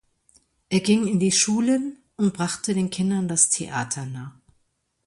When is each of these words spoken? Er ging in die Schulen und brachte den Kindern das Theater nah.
Er 0.69 0.79
ging 0.79 1.05
in 1.05 1.19
die 1.19 1.31
Schulen 1.31 1.95
und 2.15 2.33
brachte 2.33 2.73
den 2.73 2.89
Kindern 2.89 3.27
das 3.27 3.49
Theater 3.49 4.03
nah. 4.07 4.33